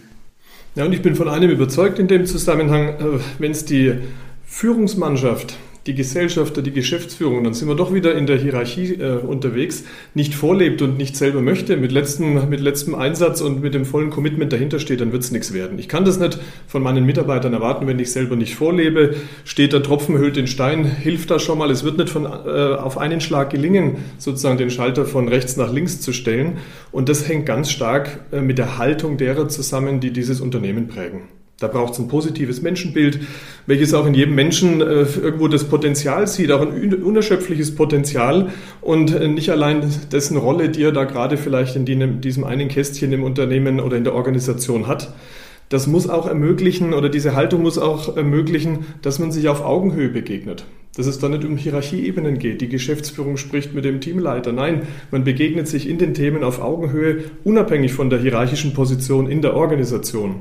Ja, 0.75 0.85
und 0.85 0.93
ich 0.93 1.02
bin 1.02 1.14
von 1.14 1.29
einem 1.29 1.50
überzeugt 1.50 2.00
in 2.00 2.08
dem 2.08 2.26
Zusammenhang, 2.26 2.88
äh, 2.88 3.20
wenn 3.38 3.52
es 3.52 3.64
die 3.64 3.94
Führungsmannschaft 4.44 5.56
die 5.87 5.94
Gesellschafter, 5.94 6.61
die 6.61 6.73
Geschäftsführung, 6.73 7.43
dann 7.43 7.55
sind 7.55 7.69
wir 7.69 7.75
doch 7.75 7.94
wieder 7.94 8.15
in 8.15 8.27
der 8.27 8.37
Hierarchie 8.37 8.94
äh, 8.94 9.17
unterwegs, 9.17 9.85
nicht 10.15 10.35
vorlebt 10.35 10.82
und 10.82 10.99
nicht 10.99 11.17
selber 11.17 11.41
möchte, 11.41 11.77
mit 11.77 11.91
letztem, 11.91 12.49
mit 12.50 12.61
letztem 12.61 12.94
Einsatz 12.94 13.41
und 13.41 13.62
mit 13.62 13.73
dem 13.73 13.87
vollen 13.87 14.11
Commitment 14.11 14.53
dahinter 14.53 14.79
steht, 14.79 15.00
dann 15.00 15.12
wird 15.12 15.23
es 15.23 15.31
nichts 15.31 15.55
werden. 15.55 15.79
Ich 15.79 15.88
kann 15.88 16.05
das 16.05 16.19
nicht 16.19 16.38
von 16.67 16.82
meinen 16.82 17.06
Mitarbeitern 17.06 17.55
erwarten, 17.55 17.87
wenn 17.87 17.99
ich 17.99 18.12
selber 18.12 18.37
nicht 18.37 18.55
vorlebe. 18.55 19.15
Steht 19.44 19.73
der 19.73 19.82
Tropfen 19.82 20.19
hüllt 20.19 20.37
den 20.37 20.47
Stein, 20.47 20.85
hilft 20.85 21.31
das 21.31 21.43
schon 21.43 21.59
mal. 21.59 21.71
Es 21.71 21.83
wird 21.83 21.97
nicht 21.97 22.11
von, 22.11 22.26
äh, 22.26 22.29
auf 22.29 22.99
einen 22.99 23.21
Schlag 23.23 23.50
gelingen, 23.50 23.97
sozusagen 24.19 24.59
den 24.59 24.71
Schalter 24.71 25.06
von 25.06 25.29
rechts 25.29 25.56
nach 25.56 25.73
links 25.73 26.00
zu 26.00 26.12
stellen. 26.12 26.59
Und 26.93 27.09
das 27.09 27.26
hängt 27.26 27.47
ganz 27.47 27.71
stark 27.71 28.21
äh, 28.33 28.43
mit 28.43 28.59
der 28.59 28.76
Haltung 28.76 29.17
derer 29.17 29.49
zusammen, 29.49 30.00
die 30.00 30.11
dieses 30.11 30.41
Unternehmen 30.43 30.88
prägen. 30.88 31.40
Da 31.61 31.69
braucht 31.69 31.93
es 31.93 31.99
ein 31.99 32.09
positives 32.09 32.62
Menschenbild, 32.62 33.21
welches 33.67 33.93
auch 33.93 34.07
in 34.07 34.15
jedem 34.15 34.35
Menschen 34.35 34.81
äh, 34.81 35.05
irgendwo 35.21 35.47
das 35.47 35.65
Potenzial 35.65 36.27
sieht, 36.27 36.53
auch 36.53 36.62
ein 36.62 36.95
unerschöpfliches 36.95 37.75
Potenzial 37.75 38.49
und 38.81 39.15
äh, 39.15 39.29
nicht 39.29 39.51
allein 39.51 39.83
dessen 40.11 40.39
Rolle, 40.39 40.71
die 40.71 40.83
er 40.83 40.93
da 40.93 41.05
gerade 41.05 41.37
vielleicht 41.37 41.77
in, 41.77 41.85
die, 41.85 41.97
diesem 42.21 42.45
einen 42.45 42.69
Kästchen 42.69 43.12
im 43.12 43.23
Unternehmen 43.23 43.79
oder 43.79 43.99
in 43.99 44.05
der 44.05 44.15
Organisation 44.15 44.87
hat. 44.87 45.12
Das 45.69 45.87
muss 45.87 46.09
auch 46.09 46.27
ermöglichen 46.27 46.95
oder 46.95 47.11
diese 47.11 47.37
Haltung 47.37 47.61
muss 47.61 47.77
auch 47.77 48.17
ermöglichen, 48.17 48.87
dass 49.03 49.19
man 49.19 49.31
sich 49.31 49.47
auf 49.49 49.62
Augenhöhe 49.62 50.09
begegnet. 50.09 50.65
Dass 50.97 51.07
es 51.07 51.19
da 51.19 51.29
nicht 51.29 51.45
um 51.45 51.59
Hierarchieebenen 51.59 52.39
geht. 52.39 52.62
Die 52.62 52.71
Geschäftsführung 52.71 53.37
spricht 53.37 53.75
mit 53.75 53.85
dem 53.85 54.01
Teamleiter. 54.01 54.53
Nein, 54.53 54.89
man 55.11 55.25
begegnet 55.25 55.69
sich 55.69 55.87
in 55.87 55.99
den 55.99 56.15
Themen 56.15 56.43
auf 56.43 56.61
Augenhöhe, 56.61 57.25
unabhängig 57.45 57.93
von 57.93 58.09
der 58.09 58.19
hierarchischen 58.19 58.73
Position 58.73 59.31
in 59.31 59.43
der 59.43 59.55
Organisation. 59.55 60.37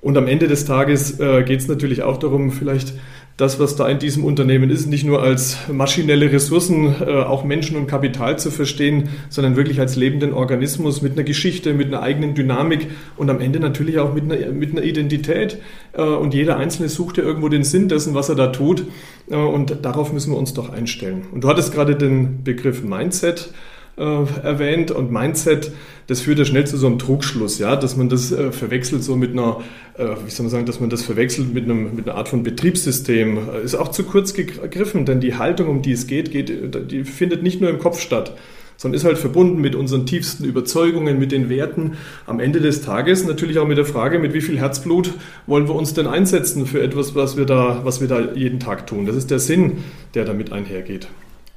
Und 0.00 0.16
am 0.16 0.26
Ende 0.26 0.48
des 0.48 0.64
Tages 0.64 1.20
äh, 1.20 1.42
geht 1.42 1.60
es 1.60 1.68
natürlich 1.68 2.02
auch 2.02 2.16
darum, 2.16 2.52
vielleicht 2.52 2.94
das, 3.40 3.58
was 3.58 3.74
da 3.74 3.88
in 3.88 3.98
diesem 3.98 4.24
Unternehmen 4.24 4.68
ist, 4.68 4.86
nicht 4.86 5.04
nur 5.04 5.22
als 5.22 5.56
maschinelle 5.72 6.30
Ressourcen, 6.30 6.94
äh, 7.00 7.22
auch 7.22 7.42
Menschen 7.42 7.76
und 7.76 7.86
Kapital 7.86 8.38
zu 8.38 8.50
verstehen, 8.50 9.08
sondern 9.30 9.56
wirklich 9.56 9.80
als 9.80 9.96
lebenden 9.96 10.34
Organismus 10.34 11.00
mit 11.00 11.12
einer 11.12 11.22
Geschichte, 11.22 11.72
mit 11.72 11.88
einer 11.88 12.02
eigenen 12.02 12.34
Dynamik 12.34 12.88
und 13.16 13.30
am 13.30 13.40
Ende 13.40 13.58
natürlich 13.58 13.98
auch 13.98 14.12
mit 14.12 14.24
einer, 14.24 14.52
mit 14.52 14.72
einer 14.72 14.82
Identität. 14.82 15.58
Äh, 15.92 16.02
und 16.02 16.34
jeder 16.34 16.58
Einzelne 16.58 16.90
sucht 16.90 17.16
ja 17.16 17.24
irgendwo 17.24 17.48
den 17.48 17.64
Sinn 17.64 17.88
dessen, 17.88 18.14
was 18.14 18.28
er 18.28 18.34
da 18.34 18.48
tut. 18.48 18.84
Äh, 19.30 19.36
und 19.36 19.78
darauf 19.82 20.12
müssen 20.12 20.32
wir 20.32 20.38
uns 20.38 20.52
doch 20.52 20.70
einstellen. 20.70 21.22
Und 21.32 21.44
du 21.44 21.48
hattest 21.48 21.72
gerade 21.72 21.96
den 21.96 22.44
Begriff 22.44 22.82
Mindset 22.82 23.54
äh, 24.00 24.24
erwähnt 24.42 24.90
und 24.90 25.12
Mindset, 25.12 25.72
das 26.06 26.22
führt 26.22 26.38
ja 26.38 26.44
schnell 26.44 26.66
zu 26.66 26.76
so 26.78 26.86
einem 26.86 26.98
Trugschluss, 26.98 27.58
ja, 27.58 27.76
dass 27.76 27.96
man 27.96 28.08
das 28.08 28.32
äh, 28.32 28.50
verwechselt 28.50 29.04
so 29.04 29.14
mit 29.14 29.32
einer, 29.32 29.60
äh, 29.98 30.06
wie 30.24 30.30
soll 30.30 30.44
man 30.44 30.50
sagen, 30.50 30.66
dass 30.66 30.80
man 30.80 30.88
das 30.88 31.02
verwechselt 31.02 31.52
mit, 31.52 31.64
einem, 31.64 31.94
mit 31.94 32.08
einer 32.08 32.16
Art 32.16 32.28
von 32.28 32.42
Betriebssystem. 32.42 33.38
Ist 33.62 33.74
auch 33.74 33.88
zu 33.88 34.04
kurz 34.04 34.32
gegriffen, 34.32 35.04
denn 35.04 35.20
die 35.20 35.36
Haltung, 35.36 35.68
um 35.68 35.82
die 35.82 35.92
es 35.92 36.06
geht, 36.06 36.30
geht 36.30 36.50
die 36.90 37.04
findet 37.04 37.42
nicht 37.42 37.60
nur 37.60 37.68
im 37.68 37.78
Kopf 37.78 38.00
statt, 38.00 38.34
sondern 38.78 38.96
ist 38.96 39.04
halt 39.04 39.18
verbunden 39.18 39.60
mit 39.60 39.74
unseren 39.74 40.06
tiefsten 40.06 40.44
Überzeugungen, 40.44 41.18
mit 41.18 41.30
den 41.30 41.50
Werten. 41.50 41.98
Am 42.26 42.40
Ende 42.40 42.60
des 42.60 42.80
Tages 42.80 43.26
natürlich 43.26 43.58
auch 43.58 43.68
mit 43.68 43.76
der 43.76 43.84
Frage, 43.84 44.18
mit 44.18 44.32
wie 44.32 44.40
viel 44.40 44.58
Herzblut 44.58 45.12
wollen 45.46 45.68
wir 45.68 45.74
uns 45.74 45.92
denn 45.92 46.06
einsetzen 46.06 46.64
für 46.64 46.82
etwas, 46.82 47.14
was 47.14 47.36
wir 47.36 47.44
da, 47.44 47.82
was 47.84 48.00
wir 48.00 48.08
da 48.08 48.32
jeden 48.34 48.58
Tag 48.60 48.86
tun. 48.86 49.04
Das 49.04 49.16
ist 49.16 49.30
der 49.30 49.38
Sinn, 49.38 49.84
der 50.14 50.24
damit 50.24 50.50
einhergeht. 50.50 51.08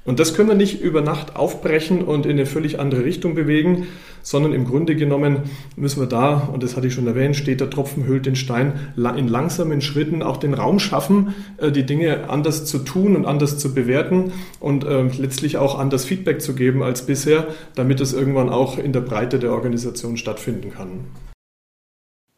Und 0.06 0.20
das 0.20 0.34
können 0.34 0.50
wir 0.50 0.56
nicht 0.56 0.82
über 0.82 1.02
Nacht 1.02 1.38
aufbrechen 1.38 2.04
und 2.04 2.26
in 2.26 2.34
eine 2.34 2.46
völlig 2.46 2.80
andere 2.80 3.06
Richtung 3.06 3.36
bewegen, 3.36 3.88
sondern 4.22 4.54
im 4.54 4.66
Grunde 4.66 4.96
genommen 4.96 5.44
müssen 5.78 6.02
wir 6.02 6.08
da, 6.08 6.50
und 6.52 6.62
das 6.62 6.76
hatte 6.76 6.88
ich 6.88 6.94
schon 6.94 7.08
erwähnt, 7.08 7.36
steht 7.38 7.62
der 7.62 7.70
Tropfen 7.70 8.06
hüllt 8.06 8.26
den 8.26 8.36
Stein, 8.36 8.94
in 8.96 9.28
langsamen 9.28 9.82
Schritten 9.82 10.22
auch 10.22 10.38
den 10.38 10.54
Raum 10.54 10.80
schaffen, 10.80 11.34
äh, 11.58 11.72
die 11.72 11.86
Dinge 11.86 12.30
anders 12.30 12.66
zu 12.66 12.80
tun 12.80 13.16
und 13.16 13.26
anders 13.26 13.58
zu 13.58 13.74
bewerten 13.74 14.34
und 14.60 14.84
äh, 14.84 15.04
letztlich 15.04 15.58
auch 15.58 15.80
anders 15.80 16.04
Feedback 16.04 16.42
zu 16.42 16.54
geben 16.54 16.84
als 16.84 17.06
bisher, 17.06 17.48
damit 17.76 18.02
es 18.02 18.14
irgendwann 18.14 18.50
auch 18.50 18.78
in 18.78 18.92
der 18.92 19.02
Breite 19.02 19.40
der 19.40 19.52
Organisation 19.52 20.18
stattfinden 20.18 20.72
kann. 20.72 21.06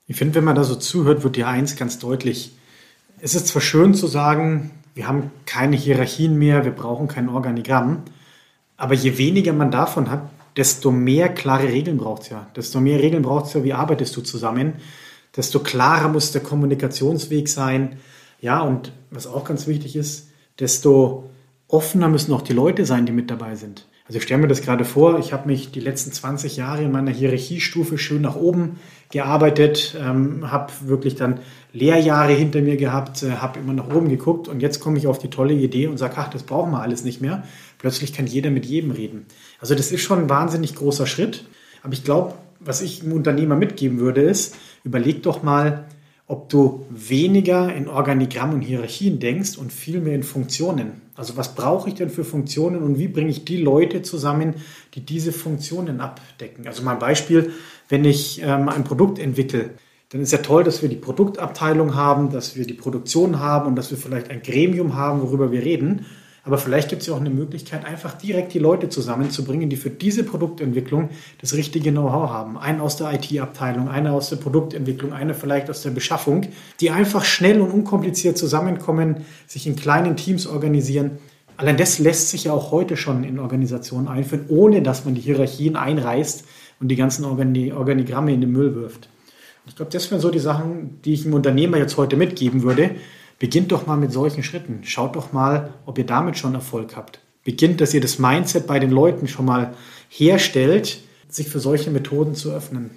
Ich 0.07 0.17
finde, 0.17 0.35
wenn 0.35 0.43
man 0.43 0.55
da 0.55 0.63
so 0.63 0.75
zuhört, 0.75 1.23
wird 1.23 1.35
dir 1.35 1.47
eins 1.47 1.75
ganz 1.77 1.97
deutlich. 1.97 2.51
Es 3.21 3.33
ist 3.33 3.47
zwar 3.47 3.61
schön 3.61 3.95
zu 3.95 4.05
sagen, 4.05 4.69
wir 4.95 5.07
haben 5.07 5.29
keine 5.45 5.75
Hierarchien 5.75 6.39
mehr, 6.39 6.65
wir 6.65 6.71
brauchen 6.71 7.07
kein 7.07 7.29
Organigramm. 7.29 8.03
Aber 8.77 8.93
je 8.93 9.17
weniger 9.17 9.53
man 9.53 9.69
davon 9.69 10.09
hat, 10.09 10.29
desto 10.57 10.89
mehr 10.89 11.29
klare 11.29 11.67
Regeln 11.67 11.97
braucht 11.97 12.23
es 12.23 12.29
ja. 12.29 12.47
Desto 12.55 12.79
mehr 12.79 12.99
Regeln 12.99 13.21
braucht 13.21 13.47
es 13.47 13.53
ja, 13.53 13.63
wie 13.63 13.73
arbeitest 13.73 14.15
du 14.15 14.21
zusammen. 14.21 14.73
Desto 15.35 15.59
klarer 15.59 16.07
muss 16.07 16.31
der 16.31 16.41
Kommunikationsweg 16.41 17.49
sein. 17.49 17.97
Ja, 18.39 18.61
und 18.61 18.93
was 19.11 19.27
auch 19.27 19.43
ganz 19.43 19.67
wichtig 19.67 19.97
ist, 19.97 20.29
desto 20.59 21.29
offener 21.67 22.07
müssen 22.07 22.33
auch 22.33 22.41
die 22.41 22.53
Leute 22.53 22.85
sein, 22.85 23.05
die 23.05 23.11
mit 23.11 23.29
dabei 23.29 23.55
sind. 23.55 23.87
Also 24.07 24.17
ich 24.17 24.23
stelle 24.23 24.41
mir 24.41 24.47
das 24.47 24.61
gerade 24.61 24.85
vor, 24.85 25.19
ich 25.19 25.33
habe 25.33 25.47
mich 25.47 25.71
die 25.71 25.79
letzten 25.79 26.11
20 26.11 26.57
Jahre 26.57 26.83
in 26.83 26.91
meiner 26.91 27.11
Hierarchiestufe 27.11 27.97
schön 27.97 28.21
nach 28.21 28.35
oben 28.35 28.79
gearbeitet, 29.11 29.97
ähm, 29.99 30.51
habe 30.51 30.71
wirklich 30.81 31.15
dann 31.15 31.39
Lehrjahre 31.75 32.31
hinter 32.31 32.61
mir 32.61 32.77
gehabt, 32.77 33.21
äh, 33.21 33.31
habe 33.31 33.59
immer 33.59 33.73
nach 33.73 33.93
oben 33.93 34.07
geguckt 34.07 34.47
und 34.47 34.61
jetzt 34.61 34.79
komme 34.79 34.97
ich 34.97 35.07
auf 35.07 35.19
die 35.19 35.29
tolle 35.29 35.53
Idee 35.53 35.87
und 35.87 35.97
sage, 35.97 36.15
ach, 36.17 36.29
das 36.29 36.43
brauchen 36.43 36.71
wir 36.71 36.81
alles 36.81 37.03
nicht 37.03 37.21
mehr. 37.21 37.43
Plötzlich 37.77 38.13
kann 38.13 38.27
jeder 38.27 38.49
mit 38.49 38.65
jedem 38.65 38.91
reden. 38.91 39.25
Also 39.59 39.75
das 39.75 39.91
ist 39.91 40.01
schon 40.01 40.19
ein 40.19 40.29
wahnsinnig 40.29 40.75
großer 40.75 41.05
Schritt. 41.05 41.45
Aber 41.83 41.93
ich 41.93 42.03
glaube, 42.03 42.33
was 42.61 42.81
ich 42.81 43.03
einem 43.03 43.11
Unternehmer 43.11 43.55
mitgeben 43.55 43.99
würde, 43.99 44.21
ist, 44.21 44.55
überleg 44.85 45.21
doch 45.21 45.43
mal, 45.43 45.85
ob 46.27 46.49
du 46.49 46.85
weniger 46.89 47.71
in 47.75 47.87
Organigramm 47.87 48.53
und 48.53 48.61
Hierarchien 48.61 49.19
denkst 49.19 49.57
und 49.57 49.71
viel 49.71 49.99
mehr 49.99 50.15
in 50.15 50.23
Funktionen. 50.23 51.01
Also 51.15 51.37
was 51.37 51.55
brauche 51.55 51.89
ich 51.89 51.95
denn 51.95 52.09
für 52.09 52.23
Funktionen 52.23 52.81
und 52.81 52.97
wie 52.97 53.07
bringe 53.07 53.29
ich 53.29 53.45
die 53.45 53.57
Leute 53.57 54.01
zusammen, 54.01 54.55
die 54.95 55.01
diese 55.01 55.31
Funktionen 55.31 55.99
abdecken? 55.99 56.67
Also 56.67 56.83
mal 56.83 56.93
ein 56.93 56.99
Beispiel, 56.99 57.51
wenn 57.89 58.05
ich 58.05 58.41
ähm, 58.41 58.69
ein 58.69 58.85
Produkt 58.85 59.19
entwickle, 59.19 59.71
dann 60.09 60.21
ist 60.21 60.31
ja 60.31 60.37
toll, 60.39 60.63
dass 60.63 60.81
wir 60.81 60.89
die 60.89 60.95
Produktabteilung 60.95 61.95
haben, 61.95 62.31
dass 62.31 62.55
wir 62.55 62.65
die 62.65 62.73
Produktion 62.73 63.39
haben 63.39 63.67
und 63.67 63.75
dass 63.75 63.89
wir 63.91 63.97
vielleicht 63.97 64.29
ein 64.29 64.41
Gremium 64.41 64.95
haben, 64.95 65.21
worüber 65.21 65.51
wir 65.51 65.63
reden. 65.63 66.05
Aber 66.45 66.59
vielleicht 66.59 66.89
gibt 66.89 67.01
es 67.01 67.07
ja 67.07 67.15
auch 67.15 67.19
eine 67.19 67.31
Möglichkeit, 67.31 67.85
einfach 67.85 68.13
direkt 68.13 68.53
die 68.53 68.59
Leute 68.59 68.87
zusammenzubringen, 68.87 69.67
die 69.67 69.77
für 69.77 69.89
diese 69.89 70.23
Produktentwicklung 70.23 71.09
das 71.41 71.55
richtige 71.55 71.89
Know-how 71.89 72.29
haben. 72.29 72.55
Einen 72.59 72.81
aus 72.81 72.97
der 72.97 73.11
IT-Abteilung, 73.13 73.89
einer 73.89 74.13
aus 74.13 74.29
der 74.29 74.35
Produktentwicklung, 74.35 75.11
einer 75.11 75.33
vielleicht 75.33 75.71
aus 75.71 75.81
der 75.81 75.89
Beschaffung, 75.89 76.47
die 76.79 76.91
einfach 76.91 77.25
schnell 77.25 77.59
und 77.59 77.71
unkompliziert 77.71 78.37
zusammenkommen, 78.37 79.25
sich 79.47 79.65
in 79.65 79.75
kleinen 79.75 80.17
Teams 80.17 80.45
organisieren. 80.45 81.17
Allein 81.57 81.77
das 81.77 81.97
lässt 81.97 82.29
sich 82.29 82.43
ja 82.43 82.53
auch 82.53 82.69
heute 82.69 82.95
schon 82.95 83.23
in 83.23 83.39
Organisationen 83.39 84.07
einführen, 84.07 84.45
ohne 84.47 84.83
dass 84.83 85.03
man 85.03 85.15
die 85.15 85.21
Hierarchien 85.21 85.75
einreißt 85.75 86.45
und 86.79 86.89
die 86.89 86.95
ganzen 86.95 87.25
Organi 87.25 87.71
Organigramme 87.71 88.31
in 88.31 88.41
den 88.41 88.51
Müll 88.51 88.75
wirft. 88.75 89.09
Ich 89.67 89.75
glaube, 89.75 89.91
das 89.91 90.09
wären 90.11 90.21
so 90.21 90.29
die 90.29 90.39
Sachen, 90.39 90.99
die 91.03 91.13
ich 91.13 91.25
einem 91.25 91.33
Unternehmer 91.33 91.77
jetzt 91.77 91.97
heute 91.97 92.17
mitgeben 92.17 92.63
würde. 92.63 92.91
Beginnt 93.39 93.71
doch 93.71 93.87
mal 93.87 93.97
mit 93.97 94.11
solchen 94.11 94.43
Schritten. 94.43 94.79
Schaut 94.83 95.15
doch 95.15 95.33
mal, 95.33 95.73
ob 95.85 95.97
ihr 95.97 96.05
damit 96.05 96.37
schon 96.37 96.53
Erfolg 96.53 96.95
habt. 96.95 97.19
Beginnt, 97.43 97.81
dass 97.81 97.93
ihr 97.93 98.01
das 98.01 98.19
Mindset 98.19 98.67
bei 98.67 98.79
den 98.79 98.91
Leuten 98.91 99.27
schon 99.27 99.45
mal 99.45 99.73
herstellt, 100.09 100.99
sich 101.27 101.47
für 101.49 101.59
solche 101.59 101.91
Methoden 101.91 102.35
zu 102.35 102.51
öffnen. 102.51 102.91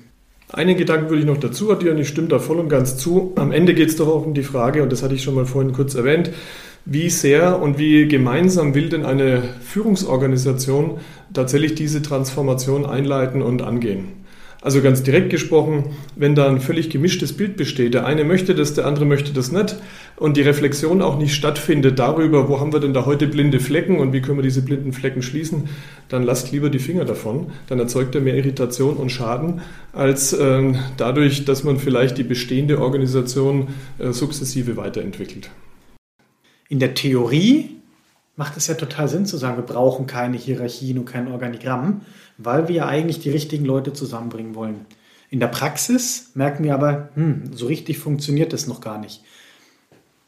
Einen 0.50 0.76
Gedanken 0.76 1.10
würde 1.10 1.20
ich 1.20 1.26
noch 1.26 1.36
dazu 1.36 1.70
addieren, 1.70 1.98
ich 1.98 2.08
stimme 2.08 2.28
da 2.28 2.38
voll 2.38 2.58
und 2.58 2.70
ganz 2.70 2.96
zu. 2.96 3.32
Am 3.36 3.52
Ende 3.52 3.74
geht 3.74 3.90
es 3.90 3.96
doch 3.96 4.08
auch 4.08 4.24
um 4.24 4.32
die 4.32 4.42
Frage, 4.42 4.82
und 4.82 4.90
das 4.90 5.02
hatte 5.02 5.14
ich 5.14 5.22
schon 5.22 5.34
mal 5.34 5.44
vorhin 5.44 5.72
kurz 5.72 5.94
erwähnt, 5.94 6.30
wie 6.86 7.10
sehr 7.10 7.60
und 7.60 7.78
wie 7.78 8.08
gemeinsam 8.08 8.74
will 8.74 8.88
denn 8.88 9.04
eine 9.04 9.42
Führungsorganisation 9.60 11.00
tatsächlich 11.34 11.74
diese 11.74 12.00
Transformation 12.00 12.86
einleiten 12.86 13.42
und 13.42 13.60
angehen? 13.60 14.17
Also 14.60 14.82
ganz 14.82 15.04
direkt 15.04 15.30
gesprochen, 15.30 15.96
wenn 16.16 16.34
da 16.34 16.48
ein 16.48 16.60
völlig 16.60 16.90
gemischtes 16.90 17.36
Bild 17.36 17.56
besteht, 17.56 17.94
der 17.94 18.06
eine 18.06 18.24
möchte 18.24 18.56
das, 18.56 18.74
der 18.74 18.86
andere 18.86 19.04
möchte 19.04 19.32
das 19.32 19.52
nicht 19.52 19.76
und 20.16 20.36
die 20.36 20.42
Reflexion 20.42 21.00
auch 21.00 21.16
nicht 21.16 21.32
stattfindet 21.32 22.00
darüber, 22.00 22.48
wo 22.48 22.58
haben 22.58 22.72
wir 22.72 22.80
denn 22.80 22.92
da 22.92 23.06
heute 23.06 23.28
blinde 23.28 23.60
Flecken 23.60 24.00
und 24.00 24.12
wie 24.12 24.20
können 24.20 24.38
wir 24.38 24.42
diese 24.42 24.62
blinden 24.62 24.92
Flecken 24.92 25.22
schließen, 25.22 25.68
dann 26.08 26.24
lasst 26.24 26.50
lieber 26.50 26.70
die 26.70 26.80
Finger 26.80 27.04
davon. 27.04 27.52
Dann 27.68 27.78
erzeugt 27.78 28.16
er 28.16 28.20
mehr 28.20 28.34
Irritation 28.34 28.96
und 28.96 29.10
Schaden, 29.10 29.60
als 29.92 30.32
äh, 30.32 30.72
dadurch, 30.96 31.44
dass 31.44 31.62
man 31.62 31.78
vielleicht 31.78 32.18
die 32.18 32.24
bestehende 32.24 32.80
Organisation 32.80 33.68
äh, 33.98 34.10
sukzessive 34.10 34.76
weiterentwickelt. 34.76 35.50
In 36.68 36.80
der 36.80 36.94
Theorie 36.94 37.78
macht 38.38 38.56
es 38.56 38.68
ja 38.68 38.74
total 38.74 39.08
Sinn 39.08 39.26
zu 39.26 39.36
sagen, 39.36 39.56
wir 39.56 39.64
brauchen 39.64 40.06
keine 40.06 40.36
Hierarchien 40.36 40.96
und 40.96 41.06
kein 41.06 41.26
Organigramm, 41.26 42.02
weil 42.38 42.68
wir 42.68 42.76
ja 42.76 42.86
eigentlich 42.86 43.18
die 43.18 43.30
richtigen 43.30 43.64
Leute 43.64 43.92
zusammenbringen 43.92 44.54
wollen. 44.54 44.86
In 45.28 45.40
der 45.40 45.48
Praxis 45.48 46.30
merken 46.34 46.62
wir 46.62 46.72
aber, 46.72 47.08
hm, 47.14 47.50
so 47.52 47.66
richtig 47.66 47.98
funktioniert 47.98 48.52
das 48.52 48.68
noch 48.68 48.80
gar 48.80 48.98
nicht. 48.98 49.24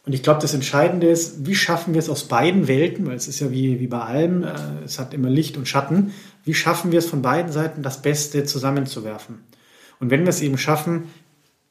Und 0.04 0.12
ich 0.12 0.24
glaube, 0.24 0.40
das 0.40 0.54
Entscheidende 0.54 1.08
ist, 1.08 1.46
wie 1.46 1.54
schaffen 1.54 1.94
wir 1.94 2.00
es 2.00 2.08
aus 2.08 2.24
beiden 2.24 2.66
Welten, 2.66 3.06
weil 3.06 3.14
es 3.14 3.28
ist 3.28 3.38
ja 3.38 3.52
wie, 3.52 3.78
wie 3.78 3.86
bei 3.86 4.00
allem, 4.00 4.42
äh, 4.42 4.48
es 4.84 4.98
hat 4.98 5.14
immer 5.14 5.30
Licht 5.30 5.56
und 5.56 5.68
Schatten, 5.68 6.12
wie 6.44 6.54
schaffen 6.54 6.90
wir 6.90 6.98
es 6.98 7.06
von 7.06 7.22
beiden 7.22 7.52
Seiten, 7.52 7.84
das 7.84 8.02
Beste 8.02 8.44
zusammenzuwerfen? 8.44 9.36
Und 10.00 10.10
wenn 10.10 10.22
wir 10.22 10.30
es 10.30 10.42
eben 10.42 10.58
schaffen, 10.58 11.04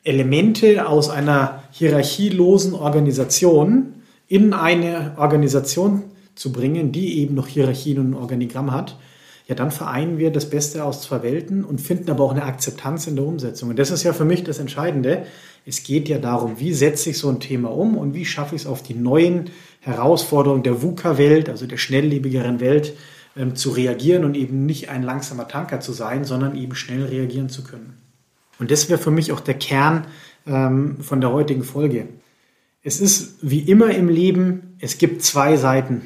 Elemente 0.03 0.87
aus 0.87 1.09
einer 1.09 1.63
hierarchielosen 1.71 2.75
Organisation 2.75 3.95
in 4.27 4.53
eine 4.53 5.15
Organisation 5.17 6.03
zu 6.39 6.51
bringen, 6.51 6.91
die 6.91 7.19
eben 7.19 7.35
noch 7.35 7.47
Hierarchien 7.47 7.99
und 7.99 8.13
Organigramm 8.13 8.71
hat, 8.71 8.97
ja, 9.47 9.55
dann 9.55 9.71
vereinen 9.71 10.19
wir 10.19 10.31
das 10.31 10.47
Beste 10.47 10.83
aus 10.83 11.01
zwei 11.01 11.23
Welten 11.23 11.63
und 11.63 11.81
finden 11.81 12.11
aber 12.11 12.23
auch 12.23 12.31
eine 12.31 12.43
Akzeptanz 12.43 13.07
in 13.07 13.15
der 13.15 13.25
Umsetzung. 13.25 13.69
Und 13.69 13.79
das 13.79 13.89
ist 13.89 14.03
ja 14.03 14.13
für 14.13 14.23
mich 14.23 14.43
das 14.43 14.59
Entscheidende. 14.59 15.25
Es 15.65 15.81
geht 15.81 16.07
ja 16.07 16.19
darum, 16.19 16.59
wie 16.59 16.71
setze 16.71 17.09
ich 17.09 17.17
so 17.17 17.29
ein 17.29 17.39
Thema 17.39 17.69
um 17.69 17.97
und 17.97 18.13
wie 18.13 18.25
schaffe 18.25 18.55
ich 18.55 18.61
es 18.61 18.67
auf 18.67 18.83
die 18.83 18.93
neuen 18.93 19.49
Herausforderungen 19.81 20.61
der 20.61 20.83
VUCA-Welt, 20.83 21.49
also 21.49 21.65
der 21.65 21.77
schnelllebigeren 21.77 22.59
Welt, 22.59 22.95
ähm, 23.35 23.55
zu 23.55 23.71
reagieren 23.71 24.23
und 24.23 24.37
eben 24.37 24.67
nicht 24.67 24.89
ein 24.89 25.01
langsamer 25.01 25.47
Tanker 25.47 25.79
zu 25.79 25.93
sein, 25.93 26.25
sondern 26.25 26.55
eben 26.55 26.75
schnell 26.75 27.05
reagieren 27.05 27.49
zu 27.49 27.63
können. 27.63 27.97
Und 28.59 28.69
das 28.69 28.87
wäre 28.87 28.99
für 28.99 29.11
mich 29.11 29.31
auch 29.31 29.39
der 29.39 29.55
Kern 29.55 30.05
ähm, 30.45 30.97
von 31.01 31.21
der 31.21 31.33
heutigen 31.33 31.63
Folge. 31.63 32.07
Es 32.83 33.01
ist 33.01 33.39
wie 33.41 33.61
immer 33.61 33.89
im 33.89 34.09
Leben, 34.09 34.75
es 34.79 34.99
gibt 34.99 35.23
zwei 35.23 35.57
Seiten 35.57 36.03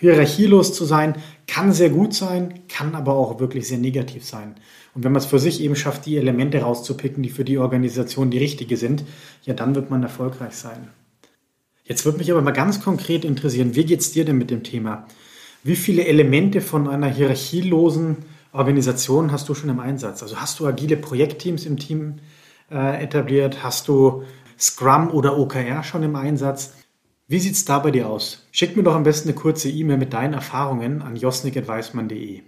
hierarchielos 0.00 0.72
zu 0.74 0.84
sein, 0.84 1.16
kann 1.46 1.72
sehr 1.72 1.90
gut 1.90 2.14
sein, 2.14 2.60
kann 2.68 2.94
aber 2.94 3.14
auch 3.14 3.40
wirklich 3.40 3.68
sehr 3.68 3.78
negativ 3.78 4.24
sein. 4.24 4.54
Und 4.94 5.04
wenn 5.04 5.12
man 5.12 5.20
es 5.20 5.26
für 5.26 5.38
sich 5.38 5.60
eben 5.60 5.76
schafft, 5.76 6.06
die 6.06 6.16
Elemente 6.16 6.60
rauszupicken, 6.60 7.22
die 7.22 7.30
für 7.30 7.44
die 7.44 7.58
Organisation 7.58 8.30
die 8.30 8.38
richtige 8.38 8.76
sind, 8.76 9.04
ja, 9.42 9.54
dann 9.54 9.74
wird 9.74 9.90
man 9.90 10.02
erfolgreich 10.02 10.54
sein. 10.54 10.88
Jetzt 11.84 12.04
würde 12.04 12.18
mich 12.18 12.30
aber 12.30 12.40
mal 12.40 12.52
ganz 12.52 12.80
konkret 12.80 13.24
interessieren, 13.24 13.74
wie 13.74 13.84
geht 13.84 14.00
es 14.00 14.12
dir 14.12 14.24
denn 14.24 14.38
mit 14.38 14.50
dem 14.50 14.62
Thema? 14.62 15.06
Wie 15.62 15.76
viele 15.76 16.06
Elemente 16.06 16.60
von 16.60 16.88
einer 16.88 17.08
hierarchielosen 17.08 18.18
Organisation 18.52 19.32
hast 19.32 19.48
du 19.48 19.54
schon 19.54 19.68
im 19.68 19.80
Einsatz? 19.80 20.22
Also 20.22 20.40
hast 20.40 20.60
du 20.60 20.66
agile 20.66 20.96
Projektteams 20.96 21.66
im 21.66 21.76
Team 21.76 22.16
äh, 22.70 23.02
etabliert? 23.02 23.62
Hast 23.62 23.88
du 23.88 24.22
Scrum 24.58 25.10
oder 25.10 25.38
OKR 25.38 25.82
schon 25.82 26.02
im 26.04 26.16
Einsatz? 26.16 26.72
Wie 27.26 27.38
sieht 27.38 27.54
es 27.54 27.64
da 27.64 27.78
bei 27.78 27.90
dir 27.90 28.10
aus? 28.10 28.46
Schick 28.52 28.76
mir 28.76 28.82
doch 28.82 28.94
am 28.94 29.02
besten 29.02 29.30
eine 29.30 29.36
kurze 29.36 29.70
E-Mail 29.70 29.96
mit 29.96 30.12
deinen 30.12 30.34
Erfahrungen 30.34 31.00
an 31.00 31.16
josnik.weismann.de. 31.16 32.42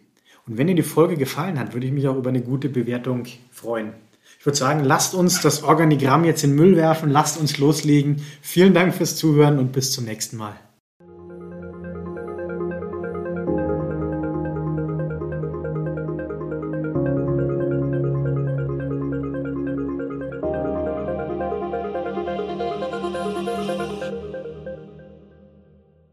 Und 0.47 0.59
wenn 0.59 0.67
dir 0.67 0.75
die 0.75 0.83
Folge 0.83 1.17
gefallen 1.17 1.59
hat, 1.59 1.73
würde 1.73 1.87
ich 1.87 1.93
mich 1.95 2.07
auch 2.07 2.17
über 2.17 2.29
eine 2.29 2.43
gute 2.43 2.69
Bewertung 2.69 3.25
freuen. 3.51 3.95
Ich 4.39 4.45
würde 4.45 4.59
sagen, 4.59 4.85
lasst 4.85 5.15
uns 5.15 5.41
das 5.41 5.63
Organigramm 5.63 6.25
jetzt 6.25 6.45
in 6.45 6.55
Müll 6.55 6.77
werfen, 6.77 7.11
lasst 7.11 7.41
uns 7.41 7.57
loslegen. 7.57 8.21
Vielen 8.43 8.75
Dank 8.75 8.95
fürs 8.95 9.17
Zuhören 9.17 9.59
und 9.59 9.73
bis 9.73 9.93
zum 9.93 10.05
nächsten 10.05 10.37
Mal. 10.37 10.57